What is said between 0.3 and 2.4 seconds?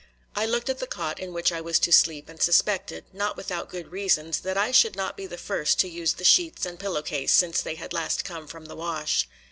I looked at the cot in which I was to sleep